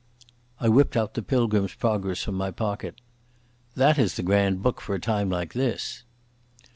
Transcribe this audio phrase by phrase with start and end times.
[0.59, 2.99] I whipped out the Pilgrim's Progress from my pocket.
[3.75, 6.01] "That is the grand book for a time like this."